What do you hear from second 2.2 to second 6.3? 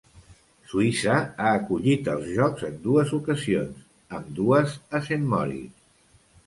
Jocs en dues ocasions, ambdues a Saint Moritz.